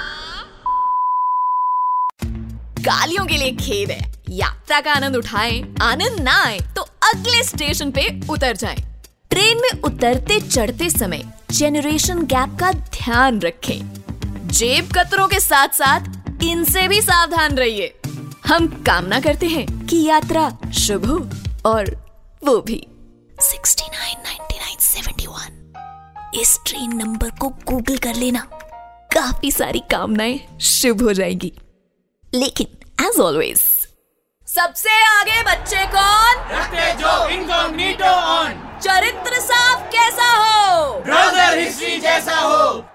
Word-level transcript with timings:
गालियों 2.84 3.26
के 3.26 3.38
लिए 3.38 3.52
खेद 3.58 3.92
है। 3.92 4.02
यात्रा 4.38 4.80
का 4.82 4.94
आनंद 4.94 5.16
उठाएँ, 5.16 5.62
आनंद 5.82 6.20
ना 6.20 6.44
आए 6.44 6.60
तो 6.76 6.82
अगले 7.12 7.44
स्टेशन 7.44 7.92
पे 7.92 8.08
उतर 8.30 8.56
जाएँ। 8.56 8.78
ट्रेन 9.30 9.58
में 9.58 9.82
उतरते 9.82 10.42
चढ़ते 10.42 10.90
समय 10.90 11.24
जेनरेशन 11.52 12.26
गैप 12.26 12.58
का 12.60 12.72
ध्यान 12.72 13.40
रखें। 13.40 14.02
जेब 14.48 14.90
कतरों 14.96 15.28
के 15.28 15.40
साथ 15.40 15.68
साथ 15.68 16.00
इनसे 16.44 16.88
भी 16.88 17.02
सावधान 17.02 17.56
रहिए। 17.56 18.00
हम 18.46 18.84
कामना 18.84 19.20
करते 19.20 19.46
हैं 19.46 19.86
कि 19.86 20.06
यात्रा 20.06 20.58
शुभ 20.74 21.06
हो 21.06 21.30
और 21.70 22.06
वो 22.44 22.62
भी। 22.62 22.88
699971 23.42 26.36
इस 26.36 26.60
ट्रेन 26.68 26.96
नंबर 26.96 27.30
को 27.30 27.50
गूगल 27.50 27.98
कर 27.98 28.16
लेना। 28.16 28.48
काफ़ी 29.14 29.52
सारी 29.52 29.80
कामनाएँ 29.80 30.40
शुभ 30.62 31.02
हो 31.02 31.14
जाएगी। 31.14 31.54
लेकिन 32.34 32.68
एज 33.06 33.20
ऑलवेज 33.20 33.62
सबसे 34.48 35.06
आगे 35.06 35.44
बच्चे 35.44 35.86
कौन? 35.86 36.36
रखते 36.52 36.94
जो 36.94 37.30
इनकॉग्निटो 37.30 38.06
ऑन 38.06 38.67
चरित्र 38.82 39.40
साफ़ 39.42 39.84
कैसा 39.96 40.30
हो 40.36 41.00
ब्राउज़र 41.06 41.58
हिस्ट्री 41.60 41.98
जैसा 42.00 42.40
हो 42.42 42.86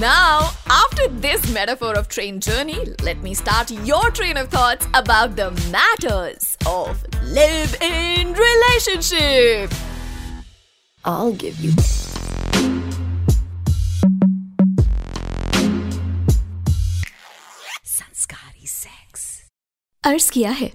Now, 0.00 0.50
after 0.68 1.04
this 1.08 1.44
metaphor 1.52 1.92
of 1.98 2.08
train 2.08 2.38
journey, 2.38 2.80
let 3.02 3.22
me 3.22 3.32
start 3.32 3.70
your 3.90 4.10
train 4.10 4.36
of 4.36 4.50
thoughts 4.50 4.88
about 4.92 5.36
the 5.36 5.46
matters 5.72 6.58
of 6.66 7.02
live-in 7.38 8.34
relationship. 8.34 9.72
I'll 11.04 11.32
give 11.44 11.58
you. 11.60 11.72
संस्कारी 17.84 18.66
सेक्स 18.66 19.24
अर्ज़ 20.04 20.30
किया 20.32 20.50
है 20.60 20.70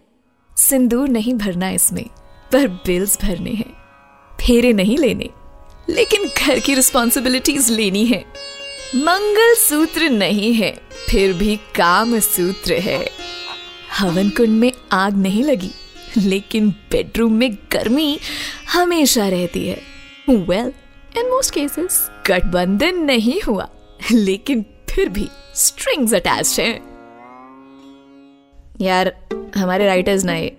सिंदूर 0.58 1.10
नहीं 1.10 1.34
भरना 1.34 1.70
इसमें 1.70 2.06
पर 2.52 2.68
बिल्स 2.86 3.18
भरने 3.22 3.52
हैं, 3.52 3.74
फेरे 4.32 4.74
नहीं 4.74 4.98
लेने, 4.98 5.30
लेकिन 5.90 6.28
घर 6.28 6.60
की 6.60 6.74
रिस्पॉन्सिबिलिटीज 6.76 7.70
लेनी 7.72 8.06
है। 8.06 8.24
मंगल 8.96 9.54
सूत्र 9.56 10.10
नहीं 10.10 10.54
है, 10.54 10.72
फिर 11.10 11.34
भी 11.34 11.56
काम 11.76 12.20
सूत्र 12.20 12.74
है। 12.74 13.10
हवन 14.00 14.30
कुंड 14.30 14.60
में 14.60 14.72
आग 14.92 15.18
नहीं 15.18 15.44
लगी, 15.44 15.72
लेकिन 16.18 16.70
बेडरूम 16.92 17.34
में 17.34 17.54
गर्मी 17.72 18.18
हमेशा 18.74 19.28
रहती 19.28 19.68
है। 19.68 19.82
वेल 20.30 20.74
इन 21.18 21.30
मोस्ट 21.30 21.54
केसेस 21.54 22.10
गठबंधन 22.28 22.96
नहीं 22.96 23.42
हुआ, 23.42 23.70
लेकिन 24.12 24.66
फिर 24.90 25.10
भी 25.10 25.28
स्ट्रिंग्स 25.56 26.14
अटैच 26.14 26.60
हैं। 26.60 26.76
यार, 28.82 29.14
हमारे 29.58 29.86
राइटर्स 29.86 30.24
ना 30.24 30.36
ये 30.36 30.58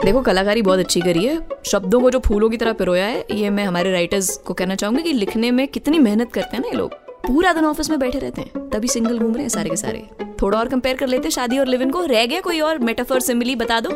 देखो, 0.00 0.20
कलाकारी 0.22 0.62
बहुत 0.62 0.78
अच्छी 0.78 1.00
करी 1.00 1.24
है। 1.24 1.40
शब्दों 1.66 2.00
को 2.00 2.10
जो 2.10 2.18
फूलों 2.18 2.48
की 2.50 2.56
तरह 2.56 2.72
पिरोया 2.72 3.04
है, 3.04 3.24
ये 3.30 3.50
मैं 3.50 3.64
हमारे 3.64 3.92
राइटर्स 3.92 4.36
को 4.36 4.54
कहना 4.54 4.74
चाहूँगी 4.74 5.02
कि 5.02 5.12
लिखने 5.12 5.50
में 5.50 5.66
कितनी 5.68 5.98
मेहनत 5.98 6.32
करते 6.32 6.56
हैं 6.56 6.62
ना 6.62 6.68
ये 6.68 6.74
लोग। 6.74 6.94
पूरा 7.26 7.52
दिन 7.52 7.64
ऑफ़िस 7.64 7.90
में 7.90 7.98
बैठे 7.98 8.18
रहते 8.18 8.40
हैं, 8.40 8.68
तभी 8.70 8.88
सिंगल 8.88 9.18
घूम 9.18 9.32
रहे 9.32 9.42
हैं 9.42 9.48
सारे 9.48 9.70
के 9.70 9.76
सारे। 9.76 10.08
थोड़ा 10.42 10.58
और 10.58 10.68
कंपेयर 10.68 10.96
कर 10.96 11.06
लेते 11.06 11.30
शादी 11.30 11.58
और 11.58 11.66
लिव 11.66 11.82
इन 11.82 11.90
को। 11.90 12.04
रह 12.04 12.26
गया 12.26 12.40
कोई 12.40 12.60
और 12.60 12.78
मेटाफर 12.78 13.20
सिमिली 13.20 13.56
बता 13.56 13.80
दो। 13.80 13.90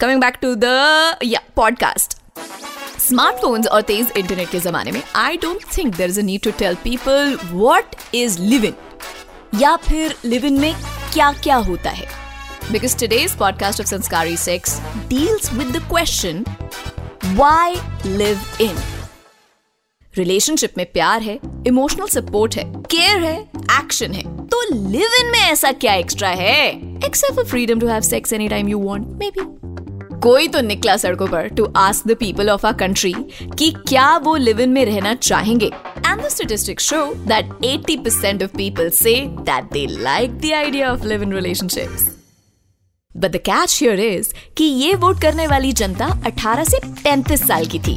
Coming 0.00 0.20
back 0.20 0.38
to 0.42 0.54
the 0.54 0.64
podcast 1.56 2.18
smartphones 3.00 3.66
और 3.66 3.80
तेज 3.82 4.12
इंटरनेट 4.16 4.50
के 4.50 4.60
जमाने 4.60 4.92
में 4.92 5.02
I 5.16 5.36
don't 5.36 5.64
think 5.78 5.94
there 5.96 6.10
is 6.10 6.20
need 6.20 6.42
to 6.42 6.50
tell 6.58 6.74
people 6.74 7.36
what 7.44 7.96
is 8.14 8.40
live 8.40 8.64
in 8.64 8.74
या 9.54 9.76
फिर 9.78 10.14
लिव 10.24 10.46
इन 10.46 10.60
में 10.60 10.74
क्या 11.12 11.32
क्या 11.32 11.56
होता 11.56 11.90
है। 11.90 12.08
Because 12.72 12.94
today's 12.94 13.34
podcast 13.36 13.80
of 13.80 13.86
Sanskari 13.86 14.36
6 14.36 14.80
deals 15.08 15.50
with 15.58 15.72
the 15.72 15.80
question, 15.92 16.44
why 17.36 17.76
live 18.04 18.60
in? 18.60 18.76
Relationship 20.18 20.74
में 20.78 20.86
प्यार 20.92 21.22
है 21.22 21.38
इमोशनल 21.66 22.06
सपोर्ट 22.06 22.56
है 22.56 22.64
केयर 22.66 23.20
है 23.20 23.40
एक्शन 23.78 24.12
है 24.12 24.46
तो 24.46 24.60
लिव 24.90 25.08
इन 25.20 25.26
में 25.26 25.38
ऐसा 25.38 25.72
क्या 25.72 25.94
एक्स्ट्रा 25.94 26.28
है? 26.28 26.70
Except 27.06 27.36
for 27.36 27.44
freedom 27.44 27.80
to 27.80 27.86
have 27.86 28.00
sex 28.00 28.32
any 28.32 28.48
time 28.48 28.68
you 28.68 28.78
want 28.78 29.06
maybe 29.30 29.56
कोई 30.20 30.48
तो 30.48 30.60
निकला 30.60 30.96
सड़कों 30.96 31.26
पर 31.26 31.48
to 31.48 31.72
ask 31.76 32.08
the 32.08 32.14
people 32.14 32.50
of 32.50 32.66
our 32.66 32.72
country 32.72 33.14
कि 33.58 33.74
क्या 33.88 34.16
वो 34.16 34.36
लिव 34.36 34.60
इन 34.60 34.68
में 34.68 34.84
रहना 34.84 35.14
चाहेंगे. 35.14 35.66
And 36.06 36.22
the 36.22 36.28
statistics 36.28 36.84
show 36.84 37.14
that 37.14 37.46
80% 37.46 38.42
of 38.42 38.56
people 38.56 38.90
से 38.90 39.14
that 39.20 39.64
they 39.64 39.86
like 39.86 40.38
the 40.38 40.52
idea 40.52 40.92
of 40.92 41.04
live 41.04 41.22
in 41.22 41.32
relationships 41.32 42.15
but 43.16 43.32
the 43.32 43.36
catch 43.36 43.78
here 43.80 44.00
is 44.00 44.32
कि 44.56 44.64
ये 44.64 44.94
वोट 44.94 45.20
करने 45.22 45.46
वाली 45.46 45.72
जनता 45.72 46.06
18 46.26 46.64
से 46.64 46.78
35 47.02 47.46
साल 47.46 47.66
की 47.66 47.78
थी। 47.78 47.94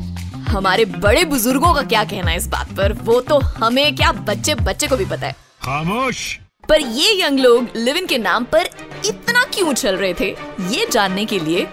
हमारे 0.50 0.86
बड़े 0.86 1.24
बुज़ुर्गों 1.26 1.74
का 1.74 1.82
क्या 1.84 2.04
कहना 2.04 2.32
है 2.32 2.38
इस 2.38 2.48
बात 2.48 2.72
पर? 2.78 2.94
वो 2.94 3.20
तो 3.22 3.40
हमें 3.40 3.96
क्या 3.96 4.12
बच्चे 4.12 4.56
बच्चे 4.56 4.88
को 4.88 4.98
भी 4.98 5.06
पता 5.06 5.28
है। 5.28 5.34
खामोश। 5.64 6.40
पर 6.70 6.82
ये 6.82 7.22
यंग 7.24 7.40
लोग 7.40 7.68
लिव 7.76 7.98
इन 7.98 8.06
के 8.06 8.18
नाम 8.18 8.44
पर 8.44 8.70
इतना 9.06 9.44
क्यों 9.44 9.74
चल 9.74 9.96
रहे 9.96 10.14
थे? 10.14 10.30
ये 10.70 10.88
जानने 10.92 11.26
के 11.26 11.40
लिए 11.40 11.68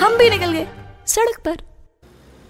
हम 0.00 0.16
भी 0.16 0.30
निकल 0.30 0.52
गए 0.52 0.66
सड़क 1.06 1.40
पर। 1.44 1.62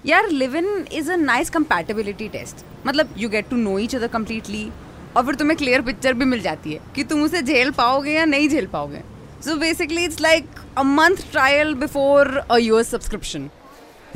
यार 0.07 0.29
live 0.29 0.57
in 0.57 0.87
is 0.93 1.11
a 1.13 1.17
nice 1.17 1.51
compatibility 1.51 2.29
test 2.29 2.65
मतलब 2.87 3.15
you 3.19 3.29
get 3.29 3.49
to 3.49 3.57
know 3.57 3.79
each 3.79 3.95
other 3.97 4.07
completely 4.07 4.69
और 5.17 5.27
फिर 5.27 5.35
तुम्हें 5.35 5.57
क्लियर 5.59 5.81
पिक्चर 5.81 6.13
भी 6.13 6.25
मिल 6.25 6.41
जाती 6.41 6.73
है 6.73 6.81
कि 6.95 7.05
तुम 7.05 7.23
उसे 7.23 7.43
झेल 7.43 7.71
पाओगे 7.71 8.13
या 8.13 8.25
नहीं 8.25 8.49
झेल 8.49 8.67
पाओगे। 8.67 9.16
So 9.45 9.57
basically 9.57 10.05
it's 10.05 10.21
like 10.21 10.49
a 10.79 10.83
month 10.83 11.17
trial 11.31 11.75
before 11.75 12.37
a 12.37 12.57
year 12.57 12.83
subscription 12.83 13.51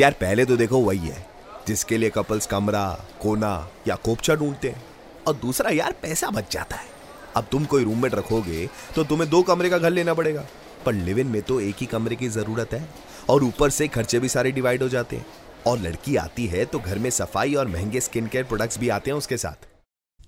यार, 0.00 0.12
पहले 0.12 0.44
तो 0.44 0.56
देखो, 0.56 0.78
वही 0.78 0.98
है। 0.98 1.26
जिसके 1.66 1.96
लिए 1.98 2.10
कपल्स 2.10 2.46
कमरा, 2.46 3.04
कोना 3.22 3.68
या 3.88 3.94
कोपचा 3.94 4.34
ढूंढते 4.34 4.68
हैं। 4.68 4.82
और 5.26 5.34
दूसरा, 5.34 5.70
यार, 5.70 5.94
पैसा 6.02 6.30
बच 6.30 6.52
जाता 6.52 6.76
है। 6.76 6.88
अब 7.36 7.46
तुम 7.52 7.64
कोई 7.64 7.84
रूममेट 7.84 8.14
रखोगे 8.14 8.68
तो 8.94 9.04
तुम्हें 9.04 9.30
दो 9.30 9.42
कमरे 9.42 9.70
का 9.70 9.78
घर 9.78 9.90
लेना 9.90 10.14
पड़ेगा। 10.14 10.46
पर 10.86 10.92
लिव 10.92 11.18
इन 11.18 11.26
में 11.26 11.42
तो 11.42 11.60
एक 11.60 11.76
ही 11.80 11.86
कमरे 11.86 12.16
की 12.16 12.28
ज़रूरत 12.28 12.72
है। 12.72 12.88
और 13.28 13.44
ऊपर 13.44 13.70
से 13.70 13.88
खर्चे 13.88 14.18
भी 14.18 14.28
सारे 14.28 14.50
डिवाइड 14.50 14.82
हो 14.82 14.88
जाते 14.88 15.16
हैं। 15.16 15.26
और 15.66 15.78
लड़की 15.78 16.16
आती 16.16 16.46
है 16.46 16.64
तो 16.64 16.78
घर 16.78 16.98
में 16.98 17.10
सफ़ाई 17.10 17.54
और 17.54 17.68
महँगे 17.68 18.00
स्किन 18.00 18.26
केयर 18.26 18.44
प्रोडक्ट्स 18.44 18.78
भी 18.78 18.88
आते 18.88 19.10
हैं 19.10 19.18
उसके 19.18 19.36
साथ। 19.36 19.69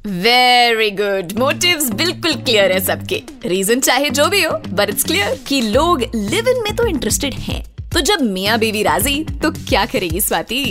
वेरी 0.05 0.91
गुड 0.91 1.33
मोटिव्स 1.39 1.91
बिल्कुल 1.91 2.33
क्लियर 2.35 2.73
है 2.73 2.79
सबके. 2.81 3.23
रीजन 3.47 3.81
चाहे 3.81 4.09
जो 4.11 4.27
भी 4.29 4.43
हो 4.43 4.57
बट 4.69 4.89
इट्स 4.91 5.05
क्लियर 5.05 5.39
कि 5.49 5.61
लोग 5.61 6.01
लिव 6.15 6.49
इन 6.49 6.63
में 6.65 6.75
तो 6.77 6.87
इंटरेस्टेड 6.87 7.35
हैं. 7.35 7.63
तो 7.95 8.01
जब 8.01 8.23
मियाँ 8.23 8.59
बीवी 8.59 8.83
राज़ी 8.83 9.23
तो 9.43 9.51
क्या 9.69 9.85
करेगी 9.87 10.21
स्वाति? 10.21 10.65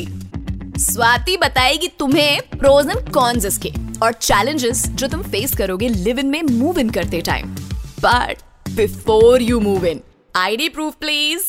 स्वाति 0.78 1.38
बताएगी 1.38 1.88
तुम्हें 2.00 2.42
प्रोज 2.50 2.90
एंड 2.90 3.10
कॉन्स 3.14 3.46
इसके 3.46 3.72
और 4.04 4.14
चैलेंजेस 4.14 4.86
जो 4.90 5.08
तुम 5.08 5.24
फेस 5.24 5.56
करोगे 5.56 5.88
लिव 5.88 6.20
इन 6.20 6.28
में 6.28 6.42
मूव 6.44 6.80
इन 6.80 6.90
करते 6.90 7.22
time 7.22 7.56
but 8.00 8.38
before 8.70 9.42
you 9.42 9.60
move 9.60 9.86
in 9.86 10.02
ID 10.36 10.70
proof 10.70 10.96
please 10.96 11.44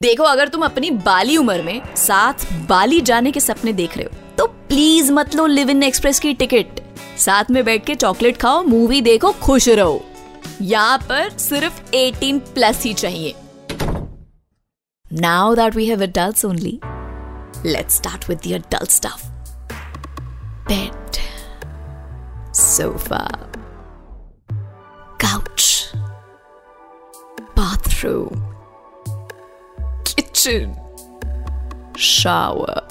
देखो, 0.00 0.22
अगर 0.22 0.48
तुम 0.48 0.64
अपनी 0.64 0.90
बाली 0.90 1.36
उम्र 1.36 1.62
में 1.62 1.80
साथ 1.96 2.52
बाली 2.68 3.00
जाने 3.00 3.30
के 3.32 3.40
सपने 3.40 3.72
देख 3.72 3.96
रहे 3.96 4.06
हो 4.06 4.36
तो 4.38 4.46
प्लीज़ 4.68 5.12
मत 5.12 5.34
लो 5.36 5.46
लिव 5.46 5.70
इन 5.70 5.82
एक्सप्रेस 5.82 6.20
की 6.20 6.34
टिकट 6.34 6.80
साथ 7.18 7.44
में 7.50 7.64
बैठ 7.64 7.86
के 7.86 7.94
चॉकलेट 7.94 8.36
खाओ, 8.36 8.62
मूवी 8.62 9.00
देखो, 9.00 9.32
खुश 9.32 9.68
रहो। 9.68 10.04
यहाँ 10.60 10.98
पर 10.98 11.38
सिर्फ़ 11.38 11.82
18 11.94 12.38
प्लस 12.54 12.82
ही 12.84 12.94
चाहिए। 12.94 13.34
Now 15.12 15.54
that 15.54 15.74
we 15.74 15.86
have 15.86 16.02
adults 16.02 16.44
only 16.44 16.80
let's 17.66 17.96
start 17.96 18.28
with 18.28 18.38
the 18.38 18.46
adult 18.46 19.06
bed 20.68 21.16
sofa 22.54 23.48
couch 25.20 25.92
bathroom 27.58 28.28
kitchen 30.02 30.74
shower 31.98 32.88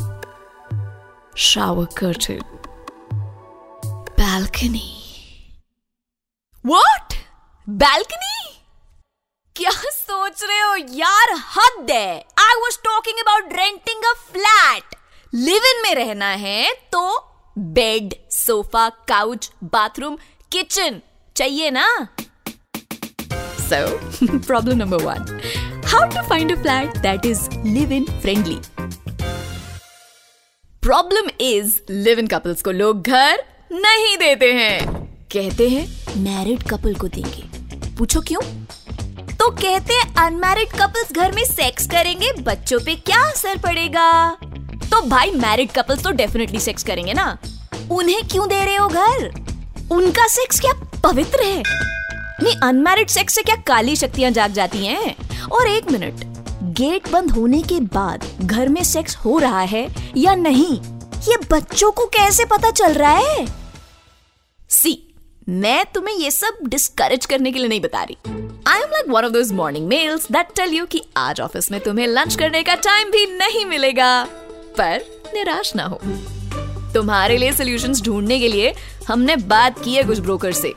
shower 1.37 1.85
curtain 1.85 2.39
balcony. 4.61 4.87
What 6.65 7.13
balcony? 7.67 8.47
क्या 9.55 9.71
सोच 9.71 10.43
रहे 10.43 10.59
हो 10.59 10.75
यार? 10.75 11.31
हद 11.31 11.91
है। 11.91 12.19
I 12.39 12.53
was 12.53 12.77
talking 12.83 13.19
about 13.19 13.53
renting 13.53 14.03
a 14.03 14.13
flat 14.31 14.95
live 15.33 15.63
in 15.65 15.81
में 15.83 15.95
रहना 15.95 16.25
है 16.25 16.73
तो 16.91 17.31
bed 17.57 18.13
sofa 18.31 18.89
couch 18.89 19.51
bathroom 19.63 20.17
kitchen 20.51 21.01
चाहिए 21.35 21.71
ना? 21.71 22.07
So, 23.69 23.79
problem 24.47 24.77
number 24.77 24.99
one. 25.05 25.41
How 25.85 26.05
to 26.07 26.23
find 26.31 26.51
a 26.51 26.57
flat 26.57 26.97
that 27.03 27.25
is 27.25 27.47
live 27.75 27.95
in 27.99 28.09
friendly? 28.25 28.59
Problem 30.81 31.29
is 31.41 31.79
live 31.89 32.19
in 32.19 32.27
couples 32.27 32.61
को 32.61 32.71
लोग 32.71 33.01
घर 33.01 33.50
नहीं 33.71 34.17
देते 34.17 34.45
हैं। 34.53 34.79
कहते 35.31 35.69
हैं 35.69 35.85
मैरिड 36.17 36.63
कपल 36.63 36.95
को 36.95 37.07
देंगे। 37.07 37.43
पूछो 37.97 38.21
क्यों? 38.21 38.41
तो 39.35 39.49
कहते 39.49 39.93
हैं 39.93 40.15
अनमैरिड 40.15 40.69
कपल्स 40.69 41.11
घर 41.13 41.31
में 41.31 41.43
सेक्स 41.45 41.87
करेंगे, 41.87 42.31
बच्चों 42.33 42.79
पे 42.79 42.95
क्या 42.95 43.21
असर 43.29 43.57
पड़ेगा? 43.57 44.37
तो 44.91 45.01
भाई 45.01 45.31
मैरिड 45.31 45.71
कपल्स 45.71 46.03
तो 46.03 46.11
डेफिनेटली 46.11 46.59
सेक्स 46.59 46.83
करेंगे 46.83 47.13
ना। 47.13 47.37
उन्हें 47.91 48.27
क्यों 48.27 48.47
दे 48.49 48.63
रहे 48.65 48.75
हो 48.75 48.87
घर? 48.87 49.29
उनका 49.91 50.27
सेक्स 50.27 50.59
क्या 50.59 50.73
पवित्र 51.03 51.43
है? 51.43 51.63
नहीं 52.43 52.55
अनमैरिड 52.63 53.07
सेक्स 53.07 53.35
से 53.35 53.41
क्या 53.41 53.55
काली 53.55 53.95
शक्तियाँ 53.95 54.31
जाग 54.31 54.51
जाती 54.51 54.85
हैं? 54.85 55.15
और 55.47 55.67
एक 55.67 55.91
मिनट 55.91 56.23
गेट 56.77 57.11
बंद 57.11 57.31
होने 57.31 57.61
के 57.61 57.79
बाद 57.79 58.25
घर 58.41 58.67
में 58.67 58.83
सेक्स 58.83 59.15
हो 59.15 59.39
रहा 59.39 59.61
है 59.61 59.87
या 60.17 60.35
नहीं? 60.35 60.79
ये 61.29 61.37
बच्चों 61.51 61.91
को 61.91 62.05
कैसे 62.05 62.45
पता 62.45 62.71
चल 62.71 62.93
रहा 62.93 63.17
है? 63.17 63.60
सी, 64.71 64.91
मैं 65.49 65.85
तुम्हें 65.85 66.15
ये 66.15 66.29
सब 66.31 66.57
डिस्करेज 66.63 67.25
करने 67.25 67.51
के 67.51 67.59
लिए 67.59 67.67
नहीं 67.67 67.79
बता 67.81 68.03
रही। 68.03 68.17
I 68.67 68.79
am 68.79 68.91
like 68.91 69.09
one 69.09 69.25
of 69.25 69.31
those 69.31 69.51
morning 69.51 69.87
mails 69.87 70.27
that 70.31 70.53
tell 70.55 70.73
you 70.73 70.85
कि 70.85 71.01
आज 71.17 71.41
ऑफ़िस 71.41 71.71
में 71.71 71.79
तुम्हें 71.81 72.05
लंच 72.07 72.35
करने 72.35 72.61
का 72.63 72.75
टाइम 72.75 73.11
भी 73.11 73.25
नहीं 73.27 73.65
मिलेगा। 73.65 74.23
पर 74.77 75.03
निराश 75.33 75.75
ना 75.75 75.83
हो। 75.83 75.99
तुम्हारे 76.93 77.37
लिए 77.37 77.51
सॉल्यूशंस 77.51 78.01
ढूँढने 78.01 78.39
के 78.39 78.47
लिए 78.47 78.73
हमने 79.07 79.35
बात 79.35 79.83
की 79.83 79.93
है 79.93 80.03
कुछ 80.03 80.19
ब्रोकर 80.19 80.51
से 80.51 80.73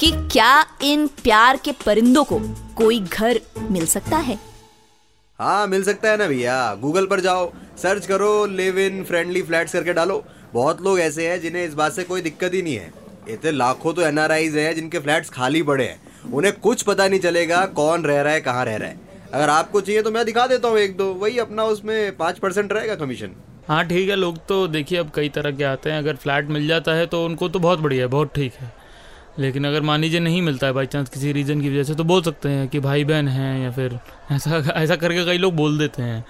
कि 0.00 0.10
क्या 0.32 0.64
इन 0.82 1.06
प्यार 1.22 1.56
के 1.56 1.72
परिंदों 1.86 2.24
को 2.24 2.38
कोई 2.76 2.98
घर 3.00 3.40
मिल 3.60 3.86
सकता 3.86 4.16
है? 4.18 4.38
हाँ 5.38 5.66
मिल 5.66 5.84
सकता 5.84 6.10
है 6.10 6.16
ना 6.16 6.26
भैया। 6.26 6.74
गूगल 6.74 7.06
पर 7.06 7.20
जाओ 7.20 7.50
सर्च 7.82 8.06
करो 8.06 8.46
लिव 8.46 8.78
इन 8.78 9.02
फ्रेंडली 9.04 9.42
फ्लैट्स 9.42 9.72
करके 9.72 9.92
डालो। 9.92 10.22
बहुत 10.54 10.82
लोग 10.82 11.00
ऐसे 11.00 11.28
हैं 11.28 11.40
जिन्हें 11.40 11.64
इस 11.64 11.74
बात 11.74 11.92
से 11.92 12.04
कोई 12.04 12.22
दिक्कत 12.22 12.54
ही 12.54 12.62
नहीं 12.62 12.74
है। 12.74 12.92
इतने 13.28 13.50
लाखों 13.50 13.92
तो 13.92 14.02
एनआरआईज 14.02 14.56
हैं 14.56 14.74
जिनके 14.74 14.98
फ्लैट्स 14.98 15.30
खाली 15.30 15.62
पड़े 15.62 15.84
हैं। 15.84 16.32
उन्हें 16.32 16.52
कुछ 16.54 16.82
पता 16.82 17.06
नहीं 17.08 17.20
चलेगा 17.20 17.64
कौन 17.66 18.04
रह 18.04 18.20
रहा 18.22 18.32
है, 18.32 18.40
कहाँ 18.40 18.64
रह 18.64 18.76
रहा 18.76 18.88
है। 18.88 18.98
अगर 19.34 19.48
आपको 19.48 19.80
चाहिए 19.80 20.02
तो 20.02 20.10
मैं 20.10 20.24
दिखा 20.26 20.46
देता 20.46 20.68
हूँ 20.68 20.78
एक 20.78 20.96
दो, 20.96 21.12
वही 21.14 21.38
अपना 21.38 21.64
उसमें 21.66 22.16
पाँच 22.16 22.38
परसेंट 22.38 22.72
रहेगा 22.72 22.94
कमीशन 22.96 23.34
हाँ 23.68 23.84
ठीक 23.86 24.08
है, 24.08 24.16
लोग 24.16 24.38
तो 24.46 24.66
देखिए 24.68 24.98
अब 24.98 25.10
कई 25.14 25.28
तरह 25.28 25.50
के 25.50 25.64
आते 25.64 25.90
हैं। 25.90 25.98
अगर 25.98 26.16
फ्लैट 26.16 26.48
मिल 26.48 26.66
जाता 26.68 26.94
है 26.94 27.06
तो 27.06 27.24
उनको 27.24 27.48
तो 27.48 27.58
बहुत 27.58 27.78
बढ़िया 27.78 28.02
है, 28.02 28.08
बहुत 28.08 28.34
ठीक 28.34 28.54
है। 28.54 28.72
लेकिन 29.38 29.66
अगर 29.66 29.82
मान 29.82 30.00
लीजिए 30.00 30.20
नहीं 30.20 30.40
मिलता 30.42 30.66
है 30.66 30.72
बाई 30.72 30.86
चांस 30.86 31.08
किसी 31.08 31.32
रीज़न 31.32 31.60
की 31.60 31.68
वजह 31.68 31.82
से 31.84 31.94
तो 31.94 32.04
बोल 32.04 32.22
सकते 32.22 32.48
हैं 32.48 32.66
कि 32.68 32.80
भाई 32.80 33.04
बहन 33.04 33.28
हैं 33.28 33.62
या 33.62 33.70
फिर 33.70 33.98
ऐसा 34.32 34.56
ऐसा 34.74 34.96
करके 34.96 35.24
कई 35.24 35.38
लोग 35.38 35.54
बोल 35.56 35.78
देते 35.78 36.02
हैं। 36.02 36.24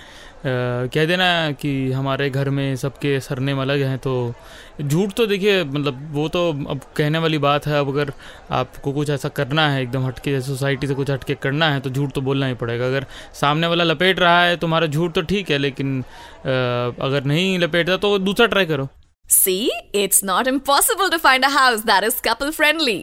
कह 0.47 1.05
देना 1.07 1.27
कि 1.53 1.71
हमारे 1.93 2.29
घर 2.31 2.51
में 2.51 2.77
सबके 2.77 3.19
सरनेम 3.21 3.61
अलग 3.63 3.83
हैं 3.83 3.99
तो 3.99 4.35
झूठ 4.83 5.13
तो 5.13 5.27
देखिए 5.27 5.65
मतलब 5.65 6.09
वो 6.13 6.29
तो 6.29 6.49
अब 6.71 6.81
कहने 6.97 7.19
वाली 7.19 7.39
बात 7.39 7.67
है 7.67 7.81
अब 7.81 7.89
अगर 7.89 8.13
आपको 8.51 8.93
कुछ 8.93 9.11
ऐसा 9.11 9.29
करना 9.29 9.69
है 9.71 9.83
एकदम 9.83 10.07
हटके 10.07 10.41
सोसाइटी 10.41 10.87
से 10.87 10.95
कुछ 10.95 11.11
हटके 11.11 11.35
करना 11.35 11.71
है 11.71 11.81
तो 11.81 11.91
झूठ 11.91 12.13
तो 12.13 12.21
बोलना 12.21 12.47
ही 12.47 12.55
पड़ेगा। 12.55 12.87
अगर 12.87 13.07
सामने 13.41 13.67
वाला 13.67 13.85
लपेट 13.85 14.21
रहा 14.21 14.43
है 14.43 14.57
तुम्हारा 14.57 14.87
झूठ 14.87 15.13
तो 15.15 15.23
ठीक 15.23 15.51
है 15.51 15.59
लेकिन 15.59 16.01
अगर 16.41 17.25
नहीं 17.25 17.59
लपेटता 17.59 17.97
तो 17.97 18.19
दूसरा 18.19 18.47
ट्राई 18.47 18.67
करो। 18.67 18.89
See, 19.31 19.71
it's 19.95 20.23
not 20.25 20.49
impossible 20.49 21.11
to 21.11 21.19
find 21.19 21.45
a 21.45 21.51
house 21.51 21.83
that 21.85 22.07
is 22.07 22.21
couple 22.21 22.53
friendly. 22.53 22.99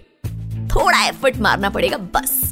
थोड़ा 0.75 1.05
एफर्ट 1.07 1.37
मारना 1.37 1.69
पड़ेगा 1.69 1.97
बस। 2.15 2.46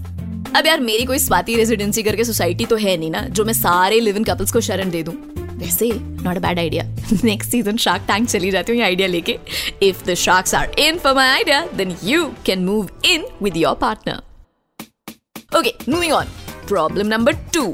अब 0.56 0.68
यार 0.68 0.80
मेरी 0.80 1.06
कोई 1.06 1.18
स्वाति 1.20 1.56
रेजिडेंसी 1.56 2.02
करके 2.04 2.24
सोसाइटी 2.24 2.66
तो 2.66 2.76
है 2.76 2.96
नहीं 2.98 3.10
ना, 3.12 3.22
जो 3.22 3.46
मैं 3.46 3.54
सारे 3.54 4.00
लिव 4.00 4.18
इन 4.18 4.24
कपल्स 4.24 4.52
को 4.54 4.60
शरण 4.62 4.90
दे 4.90 5.02
दूँ। 5.04 5.14
वैसे 5.58 5.90
not 5.94 6.36
a 6.38 6.40
bad 6.40 6.60
idea 6.60 6.84
next 7.24 7.52
season 7.52 7.78
Shark 7.78 8.04
Tank 8.08 8.28
चली 8.30 8.52
जाती 8.52 8.72
हूँ 8.72 8.80
ये 8.80 8.86
आइडिया 8.86 9.08
लेके। 9.08 9.38
If 9.84 10.04
the 10.06 10.14
sharks 10.16 10.56
are 10.56 10.72
in 10.80 10.98
for 10.98 11.14
my 11.16 11.30
idea 11.30 11.60
then 11.76 11.96
you 12.04 12.26
can 12.46 12.64
move 12.66 12.90
in 13.06 13.26
with 13.44 13.58
your 13.58 13.76
partner 13.82 15.58
okay 15.58 15.74
moving 15.90 16.14
on 16.14 16.28
problem 16.68 17.08
number 17.08 17.34
two 17.54 17.66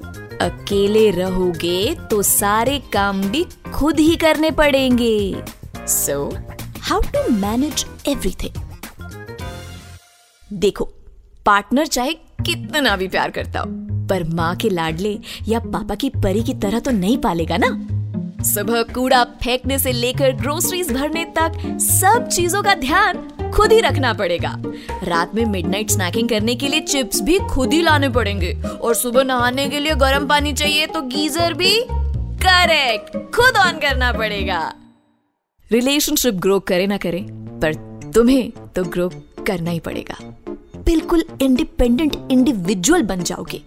अकेले 0.42 1.10
रहोगे 1.12 1.96
तो 2.12 2.22
सारे 2.24 2.80
काम 2.94 3.22
भी 3.32 3.44
खुद 3.74 4.00
ही 4.00 4.16
करने 4.16 4.52
पड़ेंगे। 4.52 5.44
So 5.88 6.18
how 6.82 7.02
to 7.14 7.30
manage 7.36 7.86
everything 8.08 8.56
देखो 10.50 10.90
पार्टनर 11.46 11.88
चाहे 11.88 12.14
कितना 12.42 12.96
भी 12.96 13.08
प्यार 13.08 13.32
करता 13.32 13.60
हो। 13.60 13.66
पर 14.10 14.24
माँ 14.34 14.56
के 14.56 14.70
लाडले 14.70 15.18
या 15.48 15.60
पापा 15.62 15.96
की 15.96 16.10
परी 16.16 16.44
की 16.44 16.54
तरह 16.54 16.80
तो 16.80 16.92
नहीं 16.92 17.18
पालेगा 17.18 17.58
ना? 17.58 17.70
सुबह 18.44 18.82
कूड़ा 18.84 19.24
फेंकने 19.44 19.78
से 19.80 19.92
लेकर 19.92 20.32
ग्रोसरीज 20.32 20.92
भरने 20.92 21.26
तक 21.38 21.58
सब 21.82 22.28
चीज़ों 22.28 22.62
का 22.64 22.74
ध्यान 22.76 23.18
खुद 23.52 23.72
ही 23.72 23.80
रखना 23.82 24.14
पड़ेगा। 24.14 24.56
रात 25.04 25.36
में 25.36 25.46
मिडनाइट 25.46 25.90
स्नैकिंग 25.90 26.30
करने 26.30 26.56
के 26.56 26.68
लिए 26.68 26.82
चिप्स 26.82 27.22
भी 27.22 27.38
खुद 27.50 27.74
ही 27.74 27.82
लाने 27.82 28.10
पड़ेंगे। 28.10 28.54
और 28.82 28.96
सुबह 28.96 29.24
नहाने 29.24 29.68
के 29.70 29.80
लिए 29.80 29.96
गर्म 29.96 30.28
पानी 30.28 30.54
चाहिए 30.54 30.88
तो 30.88 31.02
गीजर 31.08 31.54
भी 31.54 31.80
करेक्ट 32.44 33.18
खुद 33.36 33.58
ऑन 33.58 33.80
करना 33.80 34.12
पड़ेगा। 34.12 34.62
रिलेशनशिप 35.72 36.34
ग्रो 36.36 36.60
करे 36.60 36.88
ना 36.88 36.98
करे, 36.98 37.26
पर 37.62 37.74
तुम्हें 38.12 38.52
तो 38.76 38.84
ग्रो 38.84 39.10
करना 39.48 39.72
ही 39.72 39.80
पड़ेगा। 39.80 40.16
बिल्कुल 40.92 41.24
इंडिपेंडेंट 41.42 42.16
इंडिविजुअल 42.32 43.02
बन 43.02 43.22
जाओगे। 43.24 43.62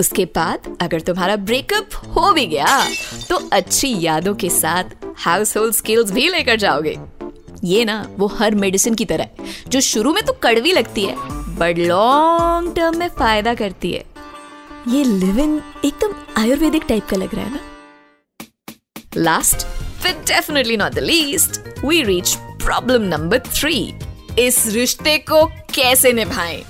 उसके 0.00 0.24
बाद 0.36 0.64
अगर 0.82 1.00
तुम्हारा 1.00 1.36
ब्रेकअप 1.48 1.94
हो 2.16 2.32
भी 2.32 2.46
गया 2.46 2.80
तो 3.28 3.36
अच्छी 3.52 3.94
यादों 4.00 4.34
के 4.34 4.50
साथ 4.50 4.96
हाउस 5.16 5.56
होल्ड 5.56 5.74
स्किल्स 5.74 6.10
भी 6.12 6.28
लेकर 6.28 6.56
जाओगे। 6.56 6.96
ये 7.64 7.84
ना 7.84 7.96
वो 8.18 8.26
हर 8.38 8.54
मेडिसिन 8.54 8.94
की 8.94 9.04
तरह 9.04 9.44
जो 9.68 9.80
शुरू 9.80 10.12
में 10.14 10.22
तो 10.26 10.32
कड़वी 10.42 10.72
लगती 10.72 11.04
है 11.04 11.16
बट 11.58 11.78
लॉन्ग 11.78 12.74
टर्म 12.76 12.98
में 12.98 13.08
फ़ायदा 13.08 13.54
करती 13.54 13.92
है। 13.92 14.04
ये 14.88 15.04
लिव 15.04 15.38
इन 15.40 15.60
एकदम 15.84 16.14
आयुर्वेदिक 16.42 16.84
टाइप 16.88 17.06
का 17.10 17.16
लग 17.16 17.34
रहा 17.34 17.44
है 17.44 17.52
ना? 17.52 17.60
Last 19.16 19.66
but 20.04 20.24
definitely 20.28 20.74
not 20.78 20.96
the 20.96 21.02
least, 21.02 21.60
we 21.82 22.04
reach 22.06 22.38
problem 22.64 23.12
number 23.12 23.38
three. 23.48 23.84
इस 24.38 24.66
रिश्ते 24.72 25.16
को 25.30 25.38
कैसे 25.74 26.12
निभाएँ? 26.12 26.62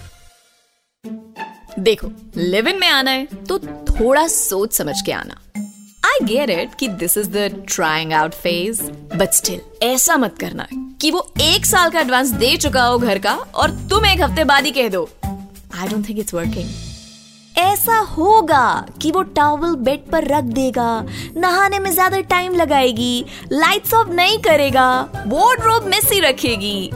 देखो 1.79 2.11
लिव 2.37 2.69
इन 2.69 2.79
में 2.81 2.89
आना 2.89 3.11
है 3.11 3.45
तो 3.47 3.59
थोड़ा 3.59 4.27
सोच 4.29 4.73
समझ 4.73 5.01
के 5.03 5.13
आना। 5.13 5.41
आई 6.03 6.25
गेट 6.27 6.51
इट 6.51 6.75
कि 6.75 6.89
this 7.01 7.17
is 7.19 7.29
the 7.31 7.67
trying 7.69 8.13
out 8.13 8.35
phase 8.35 8.83
but 9.15 9.33
still 9.33 9.61
ऐसा 9.83 10.17
मत 10.17 10.39
करना 10.41 10.67
कि 11.01 11.11
वो 11.11 11.27
एक 11.43 11.67
साल 11.67 11.91
का 11.91 12.01
एडवांस 12.01 12.31
दे 12.33 12.57
चुका 12.57 12.85
हो 12.85 12.99
घर 12.99 13.19
का 13.19 13.35
और 13.35 13.71
तुम 13.91 14.07
एक 14.07 14.23
हफ़्ते 14.23 14.45
बाद 14.45 14.65
ही 14.65 14.71
कह 14.71 14.89
दो। 14.89 15.09
I 15.25 15.89
don't 15.89 16.09
think 16.09 16.19
it's 16.19 16.35
working 16.35 16.69
ऐसा 17.59 17.97
होगा 18.11 18.87
कि 19.03 19.11
वो 19.13 19.23
टॉवल 19.23 19.75
बेड 19.79 20.11
पर 20.11 20.25
रख 20.27 20.45
देगा, 20.45 21.05
नहाने 21.37 21.79
में 21.79 21.91
ज़्यादा 21.91 22.21
टाइम 22.31 22.55
लगाएगी 22.55 23.25
लाइट्स 23.53 23.95
ऑफ़ 23.95 24.09
नहीं 24.11 24.39
करेगा 24.43 24.89
वार्डरोब 25.27 25.85
मेसी 25.89 26.21
रखेगी। 26.21 26.91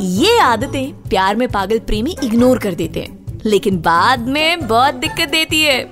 ये 0.00 0.38
आदतें 0.38 0.92
प्यार 1.02 1.36
में 1.36 1.48
पागल 1.48 1.78
प्रेमी 1.78 2.14
इग्नोर 2.24 2.58
कर 2.58 2.74
देते 2.74 3.00
हैं, 3.00 3.40
लेकिन 3.44 3.78
बाद 3.78 4.28
में 4.28 4.66
बहुत 4.68 4.94
दिक्कत 4.94 5.28
देती 5.28 5.62
है। 5.62 5.82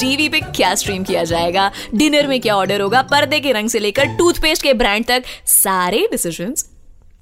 टीवी 0.00 0.28
पे 0.28 0.40
क्या 0.40 0.74
स्ट्रीम 0.74 1.04
किया 1.04 1.24
जाएगा? 1.24 1.70
डिनर 1.94 2.26
में 2.26 2.40
क्या 2.40 2.56
ऑर्डर 2.56 2.80
होगा? 2.80 3.02
पर्दे 3.02 3.40
के 3.40 3.52
रंग 3.52 3.68
से 3.68 3.78
लेकर 3.78 4.04
टूथपेस्ट 4.18 4.62
के 4.62 4.74
ब्रांड 4.74 5.06
तक 5.06 5.24
सारे 5.46 6.06
decisions 6.10 6.68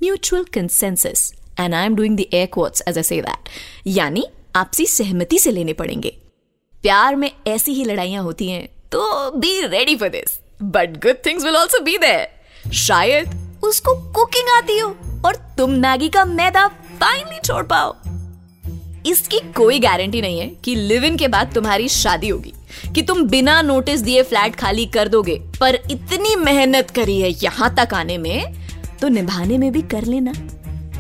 mutual 0.03 0.45
consensus 0.55 1.33
and 1.61 1.75
I 1.75 1.87
am 1.87 1.97
doing 1.97 2.17
the 2.17 2.27
air 2.33 2.47
quotes 2.47 2.83
as 2.89 2.99
say 2.99 3.21
that 3.21 3.49
यानी 3.87 4.27
आपसी 4.57 4.87
सहमति 4.87 5.39
से 5.39 5.51
लेने 5.51 5.73
पड़ेंगे। 5.73 6.17
प्यार 6.83 7.17
में 7.17 7.31
ऐसी 7.47 7.73
ही 7.73 7.85
लड़ाइयाँ 7.85 8.23
होती 8.23 8.49
हैं 8.51 8.67
तो 8.93 9.31
be 9.31 9.61
ready 9.67 9.97
for 9.97 10.09
this 10.09 10.39
but 10.63 11.03
good 11.05 11.27
things 11.27 11.45
will 11.45 11.57
also 11.57 11.83
be 11.85 11.99
there 11.99 12.73
शायद 12.77 13.61
उसको 13.65 13.95
कुकिंग 14.13 14.57
आती 14.57 14.79
हो। 14.79 14.97
और 15.27 15.37
तुम 15.59 15.71
मैगी 15.79 16.09
का 16.09 16.25
मैदा 16.25 16.67
फाइनली 16.69 17.39
छोड़ 17.45 17.63
पाओ। 17.65 17.95
इसकी 19.07 19.41
कोई 19.53 19.79
गारंटी 19.79 20.21
नहीं 20.21 20.39
है 20.41 20.47
कि 20.65 20.75
लिव 20.75 21.05
इन 21.05 21.17
के 21.17 21.29
बाद 21.29 21.55
तुम्हारी 21.55 21.89
शादी 21.89 22.29
होगी। 22.29 22.53
कि 22.95 23.03
तुम 23.03 23.23
बिना 23.29 23.61
नोटिस 23.63 24.01
दिए 24.01 24.23
फ्लैट 24.23 24.57
खाली 24.57 24.87
कर 24.87 25.09
दोगे, 25.09 25.37
पर 25.61 25.75
इतनी 25.91 26.35
मेहनत 26.37 26.91
करी 26.91 27.21
है 27.21 27.31
यहाँ 27.35 27.75
तक 27.77 27.95
आने 27.95 28.19
में 28.19 28.55
तो 29.01 29.09
निभाने 29.09 29.59
में 29.59 29.71
भी 29.73 29.83
कर 29.85 30.05
लेना। 30.05 30.33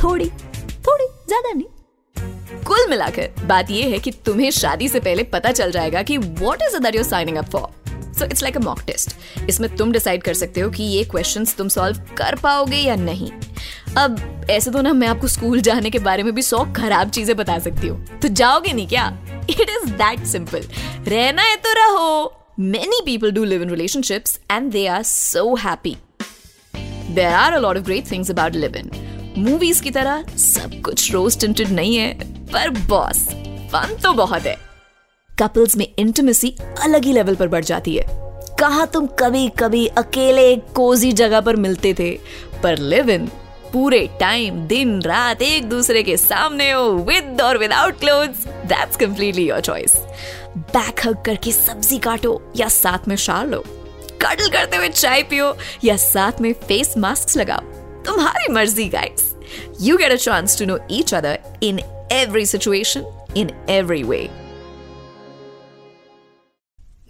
थोड़ी 0.02 0.28
थोड़ी, 0.28 1.06
ज़्यादा 1.28 1.52
नहीं। 1.52 2.62
कुल 2.64 2.88
मिलाकर 2.90 3.46
बात 3.46 3.70
यह 3.70 3.86
है 3.86 3.98
कि 3.98 4.10
तुम्हें 4.26 4.50
शादी 4.50 4.88
से 4.88 5.00
पहले 5.00 5.22
पता 5.24 5.52
चल 5.52 5.70
जाएगा 5.70 6.02
कि 6.02 6.18
what 6.18 6.62
is 6.62 6.76
that 6.76 6.96
you 6.96 7.02
signing 7.04 7.36
up 7.36 7.50
for 7.50 7.68
so 8.18 8.24
it's 8.24 8.42
like 8.42 8.56
a 8.56 8.60
mock 8.60 8.80
test 8.86 9.48
इसमें 9.48 9.74
तुम 9.76 9.92
डिसाइड 9.92 10.22
कर 10.22 10.34
सकते 10.34 10.60
हो 10.60 10.70
कि 10.70 10.82
ये 10.84 11.04
क्वेश्चंस 11.04 11.54
तुम 11.56 11.68
सॉल्व 11.68 11.98
कर 12.18 12.34
पाओगे 12.34 12.76
या 12.76 12.96
नहीं। 12.96 13.30
अब, 13.98 14.46
ऐसे 14.50 14.70
तो 14.70 14.80
ना 14.82 14.92
मैं 14.92 15.08
आपको 15.08 15.28
स्कूल 15.28 15.60
जाने 15.60 15.90
के 15.90 15.98
बारे 15.98 16.22
में 16.22 16.34
भी 16.34 16.42
सौ 16.42 16.64
खराब 16.76 17.10
चीज़ें 17.10 17.36
बता 17.36 17.58
सकती 17.58 17.88
हूँ। 17.88 18.18
तो 18.22 18.28
जाओगे 18.30 18.72
नहीं 18.72 18.86
क्या? 18.88 19.06
इट 19.50 19.60
इज़ 19.60 19.90
दैट 19.92 20.24
सिंपल 20.26 20.66
रहना 21.08 21.42
है 21.42 21.56
तो 21.56 21.72
रहो। 21.72 22.26
People 23.04 23.30
do 23.30 23.44
live 23.44 23.62
in 23.62 23.70
relationships 23.70 24.38
and 24.50 24.70
they 24.72 24.86
are 24.86 25.02
so 25.02 25.54
happy 25.56 25.96
there 27.14 27.32
are 27.32 27.52
a 27.52 27.58
lot 27.58 27.76
of 27.76 27.84
great 27.84 28.10
things 28.10 28.30
about 28.30 28.54
live 28.54 28.76
in 28.76 28.90
movies 29.38 29.82
की 29.82 29.90
तरह 29.90 30.24
सब 30.36 30.80
कुछ 30.84 31.12
रोज 31.12 31.38
टिंटेड 31.40 31.70
नहीं 31.70 31.96
है, 31.96 32.12
पर 32.52 32.70
बॉस 32.86 33.24
फन 33.72 33.96
तो 34.02 34.12
बहुत 34.14 34.46
है। 34.46 34.56
कपल्स 35.38 35.76
में 35.76 35.86
इंटीमेसी 35.88 36.54
अलग 36.82 37.04
ही 37.04 37.12
लेवल 37.12 37.34
पर 37.34 37.48
बढ़ 37.48 37.64
जाती 37.64 37.94
है। 37.96 38.04
कहा 38.60 38.84
तुम 38.86 39.06
कभी 39.18 39.48
कभी 39.58 39.86
अकेले 39.98 40.42
एक 40.52 40.64
कोजी 40.76 41.12
जगह 41.12 41.40
पर 41.40 41.56
मिलते 41.56 41.92
थे, 41.94 42.10
पर 42.62 42.78
लिव 42.78 43.10
इन 43.10 43.26
पूरे 43.72 44.06
टाइम 44.20 44.60
दिन, 44.66 45.00
रात 45.02 45.42
एक 45.42 45.68
दूसरे 45.68 46.02
के 46.02 46.16
सामने 46.16 46.70
हो 46.70 46.88
विद 47.08 47.40
और 47.40 47.58
without 47.58 47.98
clothes 48.00 48.46
that's 48.66 48.96
completely 48.96 49.48
your 49.48 49.60
choice 49.60 49.96
back 50.56 51.06
hug 51.06 51.22
करके 51.24 51.52
सब्ज़ी 51.52 51.98
काटो 51.98 52.40
या 52.56 52.68
साथ 52.68 53.08
में 53.08 53.16
शार 53.16 53.46
लो। 53.46 53.62
कडल 54.20 54.48
करते 54.48 54.76
हुए 54.76 54.88
चाय 54.88 55.22
पियो 55.22 55.54
या 55.84 55.96
साथ 55.96 56.40
में 56.40 56.52
फेस 56.62 56.94
मास्क 56.98 57.36
लगाओ। 57.36 57.60
तुम्हारी 58.06 58.52
मर्ज़ी 58.52 58.88
guys 58.88 59.32
you 59.82 59.96
get 59.96 60.12
a 60.12 60.16
chance 60.16 60.58
to 60.58 60.66
know 60.66 60.78
each 60.90 61.14
other 61.14 61.38
in 61.62 61.80
every 62.12 62.46
situation 62.46 63.04
in 63.36 63.50
every 63.70 64.02
way 64.02 64.28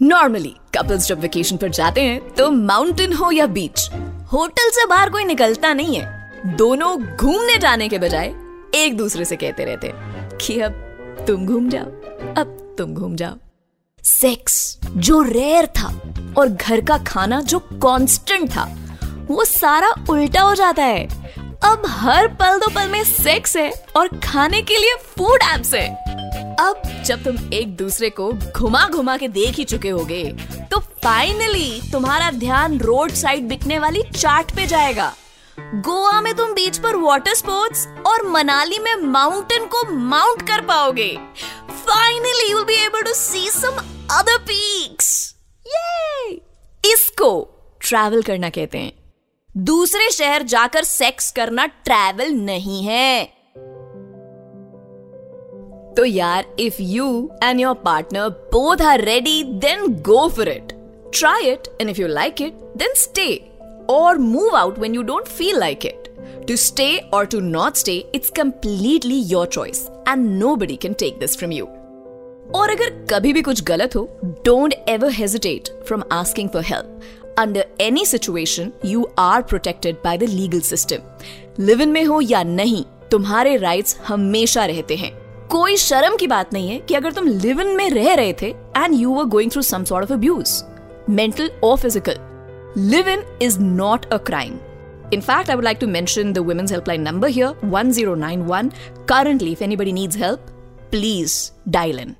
normally 0.01 0.53
couples 0.75 1.07
जब 1.07 1.19
वेकेशन 1.19 1.57
पर 1.57 1.69
जाते 1.69 2.01
हैं 2.01 2.19
तो 2.29 2.49
माउंटेन 2.51 3.13
हो 3.13 3.29
या 3.31 3.45
बीच 3.47 3.87
होटल 4.33 4.69
से 4.69 4.85
बाहर 4.85 5.09
कोई 5.09 5.23
निकलता 5.25 5.73
नहीं 5.73 5.95
है। 5.95 6.55
दोनों 6.57 6.97
घूमने 7.05 7.57
जाने 7.57 7.87
के 7.89 7.99
बजाय 7.99 8.33
एक 8.75 8.97
दूसरे 8.97 9.25
से 9.25 9.35
कहते 9.35 9.65
रहते 9.65 9.91
कि 10.37 10.59
अब 10.61 10.73
तुम 11.27 11.45
घूम 11.45 11.69
जाओ, 11.69 11.85
अब 12.33 12.75
तुम 12.77 12.93
घूम 12.93 13.15
जाओ। 13.15 13.35
सेक्स 14.03 14.79
जो 14.87 15.21
रेयर 15.21 15.65
था 15.77 15.87
और 16.37 16.49
घर 16.49 16.81
का 16.81 16.97
खाना 16.97 17.41
जो 17.41 17.59
कांस्टेंट 17.59 18.49
था, 18.49 18.63
वो 19.29 19.45
सारा 19.45 19.93
उल्टा 20.09 20.41
हो 20.41 20.55
जाता 20.55 20.83
है। 20.83 21.05
अब 21.63 21.83
हर 21.89 22.27
पल 22.33 22.59
दो 22.59 22.69
पल 22.75 22.89
में 22.89 23.03
सेक्स 23.03 23.57
है 23.57 23.71
और 23.95 24.07
खाने 24.23 24.61
के 24.61 24.77
लिए 24.77 24.95
फ़ूड 25.07 25.43
एप्स 25.53 25.73
है। 25.73 26.06
अब 26.59 26.81
जब 27.05 27.23
तुम 27.23 27.37
एक 27.53 27.75
दूसरे 27.77 28.09
को 28.09 28.31
घुमा 28.31 28.87
घुमा 28.87 29.15
के 29.17 29.27
देख 29.27 29.55
ही 29.55 29.63
चुके 29.63 29.89
होगे 29.89 30.23
तो 30.71 30.79
फाइनली 31.03 31.81
तुम्हारा 31.91 32.29
ध्यान 32.31 32.79
रोड 32.79 33.11
साइड 33.11 33.47
बिकने 33.47 33.77
वाली 33.79 34.01
चाट 34.11 34.55
पे 34.55 34.65
जाएगा। 34.67 35.13
गोवा 35.57 36.21
में 36.21 36.33
तुम 36.35 36.53
बीच 36.53 36.77
पर 36.77 36.95
वाटर 36.95 37.33
स्पोर्ट्स 37.33 37.87
और 38.07 38.25
मनाली 38.27 38.79
में 38.79 38.95
माउंटेन 38.95 39.65
को 39.65 39.83
माउंट 39.91 40.41
कर 40.47 40.61
पाओगे। 40.61 41.09
Finally 41.69 42.51
you 42.51 42.63
be 42.63 42.75
able 42.85 43.01
to 43.01 43.13
see 43.13 43.49
some 43.49 43.77
other 44.11 44.37
peaks 44.43 45.35
ये 45.65 46.29
इसको 46.83 47.31
ट्रैवल 47.81 48.21
करना 48.21 48.49
कहते 48.49 48.77
हैं। 48.77 48.93
दूसरे 49.49 50.09
शहर 50.11 50.43
जाकर 50.45 50.83
सेक्स 50.83 51.31
करना 51.31 51.65
ट्रैवल 51.65 52.31
नहीं 52.33 52.83
है। 52.83 53.36
तो 55.97 56.03
यार 56.05 56.45
if 56.59 56.81
you 56.81 57.07
and 57.43 57.59
your 57.59 57.75
partner 57.85 58.29
both 58.53 58.81
are 58.81 59.01
ready 59.01 59.43
then 59.61 59.87
go 60.03 60.27
for 60.29 60.49
it 60.49 60.73
try 61.13 61.49
it 61.51 61.67
and 61.81 61.89
if 61.89 62.01
you 62.01 62.07
like 62.07 62.41
it 62.41 62.59
then 62.77 62.93
stay 62.95 63.29
और 63.89 64.17
move 64.17 64.55
out 64.57 64.79
when 64.79 64.95
you 64.95 65.01
don't 65.03 65.27
feel 65.27 65.59
like 65.59 65.85
it 65.85 66.51
stay 66.57 66.97
और 67.13 67.25
to 67.25 67.39
not 67.39 67.75
stay 67.75 67.97
it's 68.15 68.29
completely 68.29 69.19
your 69.21 69.47
choice 69.47 69.85
and 70.09 70.29
nobody 70.55 70.75
can 70.75 70.93
take 70.93 71.19
this 71.19 71.37
from 71.37 71.51
you 71.51 71.65
और 72.55 72.69
अगर 72.69 72.89
कभी 73.11 73.33
भी 73.33 73.41
कुछ 73.41 73.63
गलत 73.63 73.95
हो 73.95 74.07
don't 74.45 74.73
ever 74.89 75.11
hesitate 75.11 75.69
from 75.87 76.03
asking 76.11 76.49
for 76.49 76.63
help 76.63 77.35
under 77.39 77.65
any 77.81 78.05
situation 78.05 78.71
you 78.85 79.07
are 79.19 79.41
protected 79.43 79.95
by 80.03 80.17
the 80.17 80.29
legal 80.29 80.59
system 80.59 81.63
live 81.65 81.81
in 81.81 81.89
में 81.89 82.03
हो 82.05 82.21
या 82.21 82.43
नहीं 82.43 82.83
तुम्हारे 83.11 83.57
राइट्स 83.57 83.97
हमेशा 84.07 84.65
रहते 84.65 84.95
हैं 84.95 85.26
कोई 85.51 85.75
शर्म 85.77 86.15
की 86.17 86.27
बात 86.27 86.53
नहीं 86.53 86.69
है 86.69 86.77
कि 86.79 86.93
अगर 86.95 87.11
तुम 87.13 87.27
लिव 87.27 87.61
इन 87.61 87.75
में 87.77 87.89
रह 87.89 88.13
रहे 88.13 88.33
थे 88.41 88.49
and 88.77 88.93
you 88.93 89.13
were 89.13 89.25
going 89.35 89.51
through 89.51 89.61
some 89.63 89.83
sort 89.83 90.05
of 90.05 90.13
abuse 90.13 90.61
mental 91.09 91.51
और 91.63 91.77
physical 91.77 92.17
live 92.77 93.09
in 93.09 93.23
is 93.41 93.59
not 93.59 94.05
a 94.05 94.17
crime 94.29 94.57
In 95.09 95.21
fact, 95.21 95.49
I 95.49 95.55
would 95.55 95.65
like 95.65 95.77
to 95.79 95.87
mention 95.87 96.31
the 96.33 96.41
women's 96.43 96.71
helpline 96.71 96.99
number 96.99 97.27
here 97.29 97.51
1091. 97.65 98.71
Currently, 99.05 99.51
if 99.51 99.61
anybody 99.61 99.93
needs 99.93 100.17
help, 100.17 100.49
please 100.91 101.35
dial 101.69 102.01
in. 102.01 102.15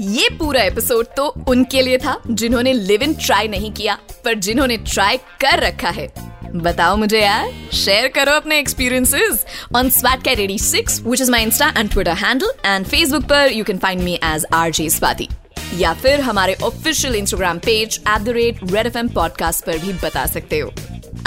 ये 0.00 0.28
पूरा 0.38 0.62
episode 0.62 1.06
तो 1.16 1.26
उनके 1.48 1.82
लिए 1.82 1.98
था 1.98 2.16
जिन्होंने 2.28 2.72
live 2.72 3.02
in 3.02 3.14
try 3.16 3.48
नहीं 3.48 3.70
किया 3.72 3.96
पर 4.24 4.34
जिन्होंने 4.46 4.76
ट्राई 4.84 5.16
कर 5.40 5.60
रखा 5.60 5.90
है 5.90 6.06
बताओ 6.62 6.96
मुझे 6.96 7.20
यार 7.20 7.50
शेयर 7.74 8.08
करो 8.14 8.32
अपने 8.32 8.58
experiences 8.58 9.44
on 9.76 9.88
swat 9.90 10.22
cat 10.24 10.38
eighty 10.40 10.58
six 10.58 11.00
which 11.06 11.20
is 11.20 11.30
my 11.30 11.42
Insta 11.42 11.72
and 11.78 11.90
Twitter 11.90 12.14
handle 12.24 12.52
and 12.66 12.86
Facebook 12.86 13.24
पर 13.30 13.52
you 13.52 13.64
can 13.64 13.78
find 13.78 14.02
me 14.02 14.18
as 14.24 14.46
R 14.54 14.70
J 14.70 14.88
Swati 14.90 15.28
या 15.76 15.92
फिर 16.02 16.20
हमारे 16.20 16.54
official 16.64 17.14
Instagram 17.14 17.58
page 17.66 18.00
at 18.08 18.22
the 18.22 18.28
rate 18.36 18.58
Red 18.72 18.86
F 18.86 18.98
M 18.98 19.08
podcast 19.14 19.64
पर 19.66 19.78
भी 19.78 19.92
बता 20.02 20.26
सकते 20.26 20.58
हो 20.58 20.72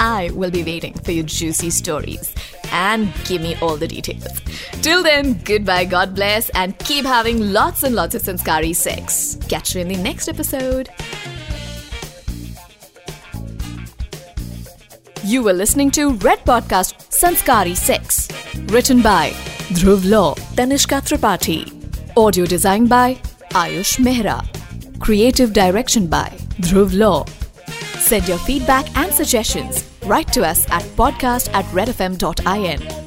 I 0.00 0.30
will 0.30 0.50
be 0.50 0.62
waiting 0.62 0.92
for 0.94 1.10
your 1.10 1.24
juicy 1.24 1.70
stories 1.70 2.28
and 2.72 3.12
give 3.24 3.42
me 3.42 3.56
all 3.60 3.76
the 3.76 3.88
details. 3.88 4.40
Till 4.80 5.02
then, 5.02 5.40
goodbye, 5.44 5.84
God 5.86 6.14
bless, 6.14 6.50
and 6.50 6.78
keep 6.80 7.04
having 7.04 7.52
lots 7.52 7.82
and 7.82 7.94
lots 7.94 8.14
of 8.14 8.22
Sanskari 8.22 8.74
sex. 8.74 9.36
Catch 9.48 9.74
you 9.74 9.80
in 9.80 9.88
the 9.88 9.96
next 9.96 10.28
episode. 10.28 10.90
You 15.28 15.42
were 15.42 15.52
listening 15.52 15.90
to 15.90 16.14
Red 16.26 16.38
Podcast 16.46 16.94
Sanskari 17.12 17.74
6. 17.76 18.28
written 18.72 19.02
by 19.02 19.28
Dhruv 19.76 20.08
Law, 20.08 20.34
Tanishka 20.56 21.02
Tripathi, 21.02 21.60
audio 22.16 22.46
designed 22.46 22.88
by 22.88 23.14
Ayush 23.50 23.98
Mehra, 23.98 24.38
creative 25.00 25.52
direction 25.52 26.06
by 26.06 26.30
Dhruv 26.62 26.96
Law. 26.96 27.26
Send 27.98 28.26
your 28.26 28.38
feedback 28.38 28.86
and 28.96 29.12
suggestions. 29.12 29.84
Write 30.06 30.32
to 30.32 30.46
us 30.46 30.64
at 30.70 30.82
podcast 30.96 31.52
at 31.52 31.66
redfm.in. 31.76 32.97